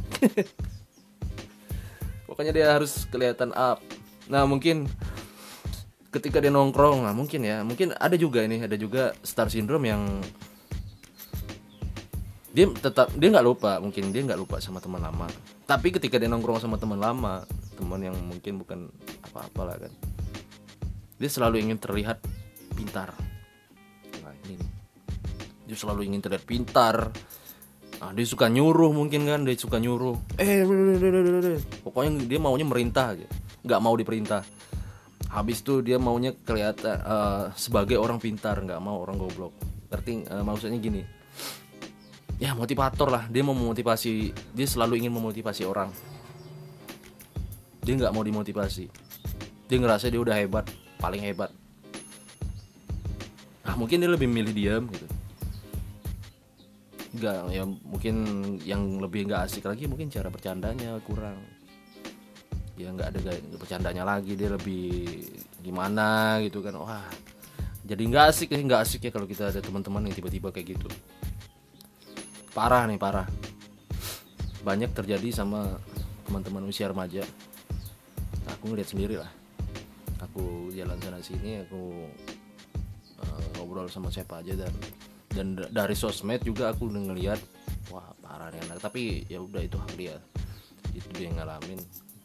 Pokoknya 2.27 2.53
dia 2.55 2.67
harus 2.75 3.07
kelihatan 3.13 3.53
up. 3.53 3.79
Nah 4.33 4.49
mungkin 4.49 4.89
ketika 6.13 6.41
dia 6.41 6.51
nongkrong 6.53 7.05
nah 7.05 7.15
mungkin 7.15 7.45
ya. 7.45 7.63
Mungkin 7.63 7.95
ada 7.99 8.17
juga 8.19 8.43
ini 8.43 8.63
ada 8.65 8.75
juga 8.75 9.13
star 9.23 9.53
syndrome 9.53 9.87
yang 9.91 10.03
dia 12.53 12.69
tetap 12.69 13.09
dia 13.17 13.33
nggak 13.33 13.47
lupa 13.49 13.81
mungkin 13.81 14.13
dia 14.13 14.21
nggak 14.29 14.41
lupa 14.41 14.61
sama 14.61 14.79
teman 14.79 15.01
lama. 15.01 15.25
Tapi 15.65 15.89
ketika 15.89 16.21
dia 16.21 16.29
nongkrong 16.29 16.61
sama 16.61 16.77
teman 16.77 17.01
lama 17.01 17.49
teman 17.81 18.01
yang 18.05 18.17
mungkin 18.21 18.61
bukan 18.61 18.93
apa-apa 19.25 19.61
lah 19.65 19.77
kan 19.81 19.93
dia 21.17 21.31
selalu 21.33 21.65
ingin 21.65 21.81
terlihat 21.81 22.21
pintar. 22.77 23.17
Dia 25.63 25.77
selalu 25.79 26.05
ingin 26.05 26.21
terlihat 26.21 26.45
pintar. 26.45 27.09
Nah, 28.03 28.13
dia 28.13 28.27
suka 28.29 28.51
nyuruh 28.51 28.93
mungkin 28.93 29.25
kan 29.25 29.41
dia 29.47 29.57
suka 29.57 29.81
nyuruh. 29.81 30.19
Eh 30.37 30.67
pokoknya 31.81 32.29
dia 32.29 32.37
maunya 32.37 32.67
merintah 32.69 33.17
aja. 33.17 33.25
Nggak 33.65 33.81
mau 33.81 33.95
diperintah. 33.97 34.43
Habis 35.33 35.65
itu 35.65 35.81
dia 35.81 35.97
maunya 35.97 36.37
kelihatan 36.37 37.01
uh, 37.01 37.45
sebagai 37.57 37.97
orang 37.97 38.21
pintar 38.21 38.61
nggak 38.61 38.83
mau 38.85 39.01
orang 39.01 39.17
goblok. 39.17 39.57
Ngerti 39.89 40.29
uh, 40.29 40.45
maksudnya 40.45 40.77
gini 40.77 41.22
ya 42.43 42.59
motivator 42.59 43.07
lah. 43.07 43.31
Dia 43.31 43.47
mau 43.47 43.55
memotivasi. 43.55 44.35
Dia 44.35 44.67
selalu 44.67 44.99
ingin 44.99 45.15
memotivasi 45.15 45.63
orang. 45.63 45.95
Dia 47.87 47.95
nggak 47.95 48.11
mau 48.11 48.27
dimotivasi. 48.27 48.91
Dia 49.71 49.79
ngerasa 49.79 50.11
dia 50.11 50.19
udah 50.19 50.35
hebat 50.35 50.67
paling 50.99 51.23
hebat. 51.23 51.55
Nah 53.63 53.75
mungkin 53.79 54.03
dia 54.03 54.11
lebih 54.11 54.27
milih 54.27 54.51
diam 54.51 54.91
gitu. 54.91 55.07
Nggak 57.15 57.35
ya 57.55 57.63
mungkin 57.63 58.15
yang 58.67 58.99
lebih 58.99 59.31
nggak 59.31 59.47
asik 59.47 59.71
lagi 59.71 59.87
mungkin 59.87 60.11
cara 60.11 60.27
bercandanya 60.27 60.99
kurang. 61.07 61.39
Ya 62.75 62.91
nggak 62.91 63.09
ada 63.15 63.19
bercandanya 63.55 64.03
lagi. 64.03 64.35
Dia 64.35 64.51
lebih 64.51 65.31
gimana 65.63 66.43
gitu 66.43 66.59
kan. 66.59 66.75
Wah 66.75 67.07
jadi 67.83 68.03
nggak 68.03 68.25
asik 68.31 68.49
ya 68.55 68.63
nggak 68.63 68.83
asik 68.83 69.01
ya 69.07 69.11
kalau 69.11 69.27
kita 69.27 69.51
ada 69.51 69.59
teman-teman 69.59 70.07
yang 70.07 70.15
tiba-tiba 70.15 70.55
kayak 70.55 70.79
gitu 70.79 70.87
parah 72.53 72.85
nih 72.85 73.01
parah. 73.01 73.27
Banyak 74.63 74.93
terjadi 74.95 75.33
sama 75.33 75.81
teman-teman 76.29 76.69
usia 76.69 76.89
remaja. 76.89 77.25
Aku 78.57 78.73
ngeliat 78.73 78.89
sendiri 78.93 79.17
lah. 79.19 79.33
Aku 80.31 80.71
jalan 80.71 80.97
sana 81.03 81.19
sini 81.19 81.67
aku 81.67 82.07
uh, 83.19 83.45
ngobrol 83.59 83.91
sama 83.91 84.13
siapa 84.13 84.39
aja 84.39 84.55
dan 84.55 84.73
dan 85.33 85.47
dari 85.73 85.97
sosmed 85.99 86.45
juga 86.47 86.71
aku 86.71 86.87
udah 86.87 87.03
ngeliat 87.11 87.41
wah 87.91 88.13
parah 88.23 88.53
nih 88.53 88.61
anak. 88.69 88.79
Tapi 88.79 89.27
ya 89.27 89.43
udah 89.43 89.61
itu 89.65 89.77
hak 89.81 89.93
dia. 89.99 90.17
Itu 90.93 91.09
dia 91.17 91.33
ngalamin. 91.33 91.81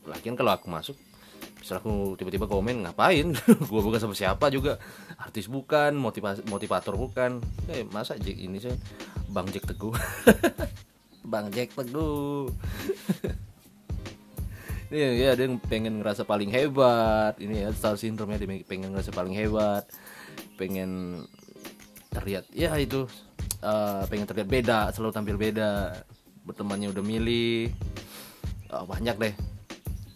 Lagian 0.06 0.36
kalau 0.38 0.54
aku 0.54 0.68
masuk 0.70 0.96
bisa 1.58 1.80
aku 1.82 2.16
tiba-tiba 2.20 2.46
komen 2.46 2.86
ngapain? 2.86 3.34
Gue 3.72 3.82
bukan 3.82 3.98
sama 3.98 4.14
siapa 4.14 4.52
juga. 4.54 4.78
Artis 5.18 5.50
bukan 5.50 5.96
motivasi 5.98 6.46
motivator 6.52 6.94
bukan. 7.00 7.42
Eh 7.72 7.88
masa 7.90 8.14
ini 8.20 8.62
sih 8.62 8.76
bang 9.38 9.48
Jack 9.54 9.70
teguh. 9.70 9.94
Bang 11.28 11.52
Jack 11.52 11.76
teguh. 11.76 12.48
Ini 14.88 15.20
ya 15.20 15.36
dia 15.36 15.52
pengen 15.68 16.00
ngerasa 16.00 16.24
paling 16.24 16.48
hebat. 16.48 17.36
Ini 17.36 17.68
ya 17.68 17.70
star 17.76 18.00
syndrome 18.00 18.40
ya 18.40 18.48
dia 18.48 18.64
pengen 18.64 18.96
ngerasa 18.96 19.12
paling 19.12 19.36
hebat. 19.36 19.84
Pengen 20.56 21.22
terlihat 22.16 22.48
ya 22.56 22.72
itu 22.80 23.04
uh, 23.60 24.08
pengen 24.08 24.24
terlihat 24.24 24.48
beda 24.48 24.80
selalu 24.96 25.12
tampil 25.12 25.36
beda. 25.36 26.00
Bertemannya 26.48 26.96
udah 26.96 27.04
milih. 27.04 27.76
Uh, 28.72 28.88
banyak 28.88 29.20
deh. 29.20 29.36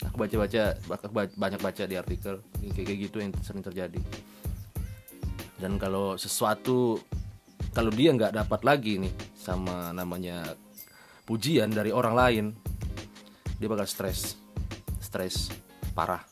Aku 0.07 0.15
baca-baca 0.15 0.79
banyak 1.35 1.59
baca 1.59 1.83
di 1.83 1.99
artikel 1.99 2.39
kayak 2.71 3.11
gitu 3.11 3.19
yang 3.19 3.35
sering 3.43 3.59
terjadi. 3.59 3.99
Dan 5.59 5.75
kalau 5.75 6.15
sesuatu 6.15 6.97
kalau 7.71 7.91
dia 7.91 8.11
nggak 8.11 8.35
dapat 8.35 8.61
lagi 8.67 8.99
nih 8.99 9.13
sama 9.35 9.95
namanya 9.95 10.43
pujian 11.23 11.71
dari 11.71 11.95
orang 11.95 12.15
lain 12.15 12.45
dia 13.57 13.67
bakal 13.71 13.87
stres 13.87 14.35
stres 14.99 15.51
parah. 15.95 16.23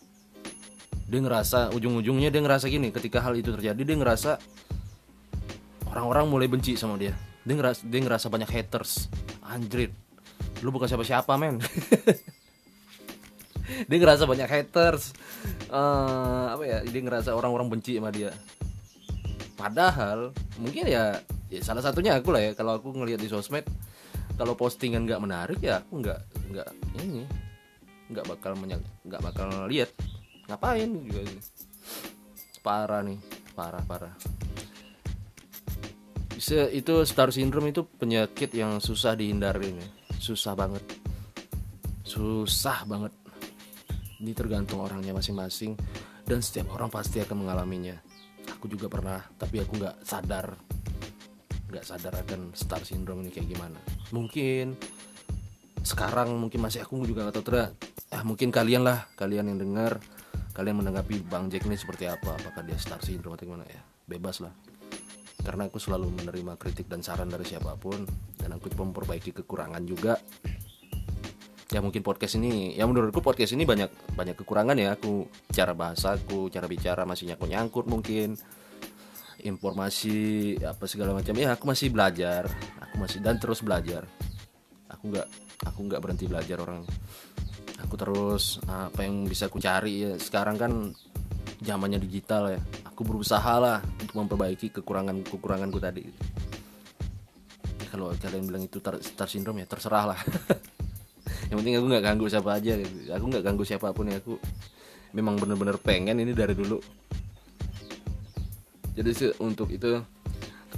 Dia 1.10 1.20
ngerasa 1.26 1.74
ujung-ujungnya 1.74 2.30
dia 2.30 2.42
ngerasa 2.42 2.70
gini 2.70 2.94
ketika 2.94 3.20
hal 3.24 3.34
itu 3.34 3.50
terjadi 3.50 3.82
dia 3.82 3.98
ngerasa 3.98 4.38
orang-orang 5.90 6.26
mulai 6.30 6.48
benci 6.48 6.78
sama 6.78 6.96
dia. 7.02 7.18
Dia 7.44 7.56
ngerasa 7.58 7.82
dia 7.88 8.00
ngerasa 8.04 8.28
banyak 8.30 8.50
haters. 8.50 9.10
Anjrit 9.42 9.92
lu 10.60 10.70
bukan 10.76 10.92
siapa-siapa 10.92 11.40
men. 11.40 11.60
Dia 13.90 13.98
ngerasa 14.02 14.26
banyak 14.26 14.50
haters. 14.50 15.14
Uh, 15.70 16.58
apa 16.58 16.64
ya 16.66 16.78
dia 16.82 17.02
ngerasa 17.06 17.38
orang-orang 17.38 17.70
benci 17.70 17.96
sama 18.02 18.10
dia 18.10 18.34
padahal 19.60 20.32
mungkin 20.56 20.88
ya, 20.88 21.20
ya 21.52 21.60
salah 21.60 21.84
satunya 21.84 22.16
aku 22.16 22.32
lah 22.32 22.40
ya 22.40 22.52
kalau 22.56 22.80
aku 22.80 22.96
ngelihat 22.96 23.20
di 23.20 23.28
sosmed 23.28 23.68
kalau 24.40 24.56
postingan 24.56 25.04
nggak 25.04 25.20
menarik 25.20 25.60
ya 25.60 25.84
aku 25.84 26.00
nggak 26.00 26.20
nggak 26.56 26.70
ini 27.04 27.28
nggak 28.10 28.26
bakal 28.26 28.58
nggak 28.58 29.22
bakal 29.22 29.48
lihat. 29.70 29.94
Ngapain 30.50 30.90
juga 30.90 31.22
parah 32.66 33.06
nih 33.06 33.20
parah 33.54 33.84
parah. 33.86 34.14
Bisa 36.34 36.72
itu 36.74 37.06
star 37.06 37.30
syndrome 37.30 37.70
itu 37.70 37.86
penyakit 37.86 38.50
yang 38.56 38.82
susah 38.82 39.14
dihindari 39.14 39.76
nih 39.76 39.90
susah 40.18 40.58
banget. 40.58 40.82
Susah 42.02 42.88
banget. 42.90 43.14
Ini 44.20 44.34
tergantung 44.36 44.82
orangnya 44.84 45.16
masing-masing 45.16 45.78
dan 46.26 46.42
setiap 46.42 46.76
orang 46.76 46.92
pasti 46.92 47.24
akan 47.24 47.46
mengalaminya 47.46 48.09
aku 48.60 48.68
juga 48.68 48.92
pernah 48.92 49.24
tapi 49.40 49.64
aku 49.64 49.80
nggak 49.80 50.04
sadar 50.04 50.52
nggak 51.72 51.86
sadar 51.88 52.14
akan 52.28 52.52
star 52.52 52.84
syndrome 52.84 53.24
ini 53.24 53.32
kayak 53.32 53.56
gimana. 53.56 53.80
Mungkin 54.12 54.76
sekarang 55.80 56.36
mungkin 56.36 56.60
masih 56.60 56.84
aku 56.84 57.00
juga 57.08 57.24
nggak 57.24 57.40
tahu 57.40 57.46
terus 57.48 57.72
ah 58.12 58.26
mungkin 58.28 58.52
kalian 58.52 58.84
lah 58.84 59.08
kalian 59.16 59.48
yang 59.48 59.64
dengar 59.64 60.02
kalian 60.52 60.84
menanggapi 60.84 61.24
bang 61.24 61.48
Jack 61.48 61.72
ini 61.72 61.80
seperti 61.80 62.10
apa 62.12 62.36
apakah 62.36 62.68
dia 62.68 62.76
star 62.76 63.00
syndrome 63.00 63.40
atau 63.40 63.48
gimana 63.48 63.64
ya. 63.64 63.80
Bebas 64.10 64.44
lah. 64.44 64.52
Karena 65.40 65.72
aku 65.72 65.80
selalu 65.80 66.12
menerima 66.20 66.60
kritik 66.60 66.92
dan 66.92 67.00
saran 67.00 67.32
dari 67.32 67.48
siapa 67.48 67.80
pun 67.80 68.04
dan 68.36 68.52
aku 68.52 68.68
memperbaiki 68.76 69.32
kekurangan 69.40 69.88
juga 69.88 70.20
ya 71.70 71.86
mungkin 71.86 72.02
podcast 72.02 72.42
ini 72.42 72.74
ya 72.74 72.90
menurutku 72.90 73.22
podcast 73.22 73.54
ini 73.54 73.62
banyak 73.62 74.18
banyak 74.18 74.36
kekurangan 74.42 74.78
ya. 74.78 74.98
Aku 74.98 75.30
cara 75.54 75.78
bahasaku 75.78 76.50
cara 76.50 76.66
bicara 76.66 77.06
masih 77.06 77.30
nyangkut 77.30 77.50
nyangkut 77.50 77.86
mungkin. 77.86 78.34
Informasi 79.40 80.58
apa 80.66 80.84
segala 80.90 81.16
macam. 81.16 81.32
Ya 81.38 81.56
aku 81.56 81.70
masih 81.70 81.94
belajar. 81.94 82.50
Aku 82.84 82.96
masih 83.00 83.22
dan 83.22 83.38
terus 83.38 83.62
belajar. 83.62 84.04
Aku 84.90 85.14
nggak 85.14 85.28
aku 85.70 85.80
nggak 85.86 86.02
berhenti 86.02 86.26
belajar 86.26 86.58
orang. 86.60 86.84
Aku 87.86 87.96
terus 87.96 88.60
apa 88.68 89.06
yang 89.06 89.30
bisa 89.30 89.48
aku 89.48 89.62
cari 89.62 90.10
ya. 90.10 90.12
Sekarang 90.20 90.60
kan 90.60 90.92
zamannya 91.62 92.02
digital 92.02 92.52
ya. 92.52 92.60
Aku 92.92 93.08
berusaha 93.08 93.56
lah 93.62 93.80
untuk 94.02 94.18
memperbaiki 94.26 94.74
kekurangan 94.74 95.24
kekuranganku 95.24 95.80
tadi. 95.80 96.04
Kalau 97.90 98.12
kalian 98.18 98.46
bilang 98.50 98.64
itu 98.66 98.84
star 99.02 99.30
syndrome 99.30 99.64
ya 99.64 99.68
terserah 99.70 100.14
lah 100.14 100.20
yang 101.50 101.58
penting 101.62 101.76
aku 101.82 101.86
nggak 101.90 102.04
ganggu 102.06 102.26
siapa 102.30 102.50
aja 102.62 102.78
aku 103.14 103.26
nggak 103.26 103.44
ganggu 103.44 103.64
siapa 103.66 103.90
pun 103.90 104.06
ya 104.10 104.22
aku 104.22 104.38
memang 105.14 105.42
bener-bener 105.42 105.78
pengen 105.82 106.22
ini 106.22 106.34
dari 106.38 106.54
dulu. 106.54 106.78
Jadi 108.94 109.10
sih 109.16 109.32
untuk 109.42 109.72
itu 109.74 109.98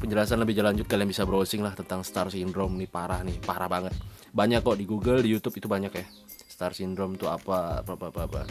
penjelasan 0.01 0.41
lebih 0.41 0.63
lanjut 0.63 0.87
kalian 0.87 1.09
bisa 1.09 1.27
browsing 1.27 1.61
lah 1.61 1.75
tentang 1.75 2.01
star 2.01 2.31
syndrome 2.31 2.79
nih 2.79 2.89
parah 2.89 3.21
nih 3.25 3.35
parah 3.43 3.67
banget. 3.67 3.93
Banyak 4.31 4.63
kok 4.63 4.79
di 4.79 4.85
Google 4.87 5.19
di 5.19 5.35
YouTube 5.35 5.59
itu 5.59 5.67
banyak 5.67 5.91
ya. 5.91 6.05
Star 6.47 6.71
syndrome 6.71 7.19
itu 7.19 7.27
apa 7.27 7.83
apa 7.83 7.97
apa 7.97 8.07
apa, 8.09 8.21
apa. 8.29 8.41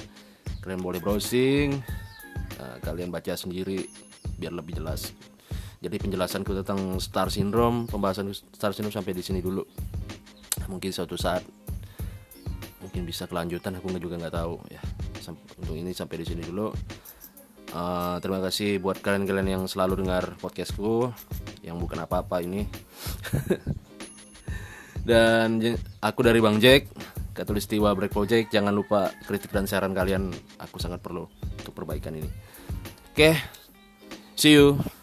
kalian 0.61 0.85
boleh 0.85 1.01
browsing 1.01 1.81
uh, 2.61 2.77
kalian 2.85 3.09
baca 3.09 3.33
sendiri 3.33 3.89
biar 4.37 4.53
lebih 4.53 4.77
jelas. 4.77 5.17
Jadi 5.81 5.97
penjelasanku 5.97 6.53
tentang 6.61 7.01
star 7.01 7.33
syndrome 7.33 7.89
pembahasan 7.89 8.29
star 8.53 8.77
syndrome 8.77 8.93
sampai 8.93 9.17
di 9.17 9.25
sini 9.25 9.41
dulu. 9.41 9.65
Mungkin 10.69 10.93
suatu 10.93 11.17
saat 11.17 11.41
mungkin 12.91 13.07
bisa 13.07 13.31
kelanjutan 13.31 13.79
aku 13.79 13.95
juga 14.03 14.19
nggak 14.19 14.35
tahu 14.35 14.59
ya. 14.67 14.83
Untuk 15.63 15.79
ini 15.79 15.95
sampai 15.95 16.19
di 16.19 16.27
sini 16.27 16.43
dulu. 16.43 16.75
Uh, 17.71 18.19
terima 18.19 18.43
kasih 18.43 18.83
buat 18.83 18.99
kalian-kalian 18.99 19.47
yang 19.47 19.65
selalu 19.71 20.03
dengar 20.03 20.35
podcastku 20.43 21.15
yang 21.63 21.79
bukan 21.79 22.03
apa-apa 22.03 22.43
ini. 22.43 22.67
Dan 25.07 25.63
aku 26.03 26.21
dari 26.27 26.43
Bang 26.43 26.59
Jack 26.59 26.91
Katulistiwa 27.31 27.95
Break 27.95 28.11
Project. 28.11 28.51
Jangan 28.51 28.75
lupa 28.75 29.15
kritik 29.23 29.55
dan 29.55 29.71
saran 29.71 29.95
kalian 29.95 30.35
aku 30.59 30.83
sangat 30.83 30.99
perlu 30.99 31.31
untuk 31.63 31.73
perbaikan 31.73 32.19
ini. 32.19 32.27
Oke 33.15 33.15
okay, 33.15 33.35
see 34.35 34.59
you 34.59 35.00